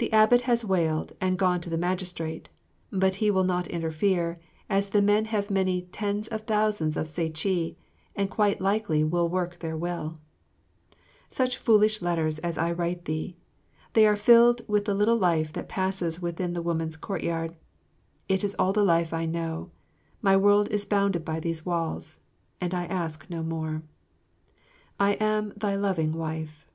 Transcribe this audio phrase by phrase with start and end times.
[0.00, 2.48] The abbot has wailed and gone to the magistrate;
[2.92, 4.38] but he will not interfere,
[4.70, 7.76] as the men have many tens of thousands of sycee
[8.14, 10.14] and quite likely will work their will.
[10.14, 11.00] [Illustration:
[11.30, 13.36] Mylady05.] Such foolish letters as I write thee!
[13.94, 17.56] They are filled with the little life that passes within the women's courtyard.
[18.28, 19.72] It is all the life I know.
[20.22, 22.20] My world is bounded by these walls,
[22.60, 23.82] and I ask no more.
[25.00, 26.66] I am thy loving wife.